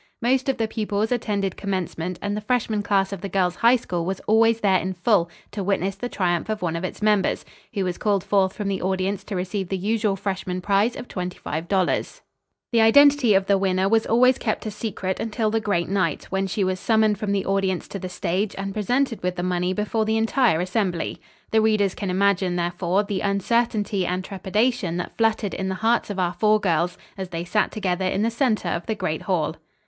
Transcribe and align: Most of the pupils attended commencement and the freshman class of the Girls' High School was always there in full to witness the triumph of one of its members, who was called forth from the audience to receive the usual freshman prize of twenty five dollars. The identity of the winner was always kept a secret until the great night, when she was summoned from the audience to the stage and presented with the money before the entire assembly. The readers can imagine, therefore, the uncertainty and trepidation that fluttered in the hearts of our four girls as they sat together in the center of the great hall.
Most 0.19 0.49
of 0.49 0.57
the 0.57 0.67
pupils 0.67 1.11
attended 1.11 1.55
commencement 1.55 2.17
and 2.23 2.35
the 2.35 2.41
freshman 2.41 2.81
class 2.81 3.13
of 3.13 3.21
the 3.21 3.29
Girls' 3.29 3.57
High 3.57 3.75
School 3.75 4.03
was 4.03 4.19
always 4.21 4.61
there 4.61 4.79
in 4.79 4.95
full 4.95 5.29
to 5.51 5.63
witness 5.63 5.93
the 5.95 6.09
triumph 6.09 6.49
of 6.49 6.63
one 6.63 6.75
of 6.75 6.83
its 6.83 7.03
members, 7.03 7.45
who 7.75 7.83
was 7.83 7.99
called 7.99 8.23
forth 8.23 8.53
from 8.53 8.67
the 8.67 8.81
audience 8.81 9.23
to 9.25 9.35
receive 9.35 9.69
the 9.69 9.77
usual 9.77 10.15
freshman 10.15 10.59
prize 10.59 10.95
of 10.95 11.07
twenty 11.07 11.37
five 11.37 11.67
dollars. 11.67 12.21
The 12.71 12.81
identity 12.81 13.35
of 13.35 13.45
the 13.45 13.59
winner 13.59 13.87
was 13.87 14.07
always 14.07 14.39
kept 14.39 14.65
a 14.65 14.71
secret 14.71 15.19
until 15.19 15.51
the 15.51 15.59
great 15.59 15.87
night, 15.87 16.23
when 16.31 16.47
she 16.47 16.63
was 16.63 16.79
summoned 16.79 17.19
from 17.19 17.31
the 17.31 17.45
audience 17.45 17.87
to 17.89 17.99
the 17.99 18.09
stage 18.09 18.55
and 18.57 18.73
presented 18.73 19.21
with 19.21 19.35
the 19.35 19.43
money 19.43 19.71
before 19.71 20.05
the 20.05 20.17
entire 20.17 20.59
assembly. 20.61 21.21
The 21.51 21.61
readers 21.61 21.93
can 21.93 22.09
imagine, 22.09 22.55
therefore, 22.55 23.03
the 23.03 23.21
uncertainty 23.21 24.07
and 24.07 24.23
trepidation 24.25 24.97
that 24.97 25.15
fluttered 25.15 25.53
in 25.53 25.69
the 25.69 25.75
hearts 25.85 26.09
of 26.09 26.17
our 26.17 26.33
four 26.33 26.59
girls 26.59 26.97
as 27.19 27.29
they 27.29 27.45
sat 27.45 27.69
together 27.71 28.05
in 28.05 28.23
the 28.23 28.31
center 28.31 28.69
of 28.69 28.87
the 28.87 28.95
great 28.95 29.21
hall. 29.21 29.57